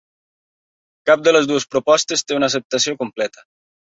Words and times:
Cap 1.09 1.25
de 1.27 1.33
les 1.35 1.49
dues 1.51 1.67
propostes 1.75 2.25
té 2.29 2.39
una 2.39 2.51
acceptació 2.51 2.99
completa. 3.03 3.45